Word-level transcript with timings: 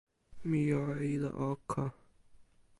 mi 0.47 0.59
jo 0.67 0.81
e 1.01 1.03
ilo 1.15 1.29
oko. 1.51 1.81